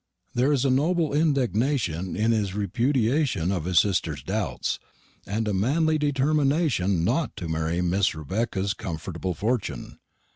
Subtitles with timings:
[0.33, 4.79] There is a noble indignation in his repudiation of his sister's doubts,
[5.27, 8.15] and a manly determination not to marry Mrs.
[8.15, 9.99] Rebecca's comfortable fortune.